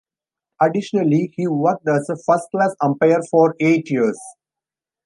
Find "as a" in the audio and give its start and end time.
1.87-2.15